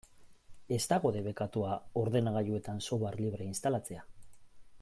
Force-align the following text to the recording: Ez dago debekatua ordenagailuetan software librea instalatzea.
Ez 0.77 0.79
dago 0.93 1.11
debekatua 1.17 1.75
ordenagailuetan 2.03 2.83
software 2.89 3.23
librea 3.23 3.53
instalatzea. 3.53 4.07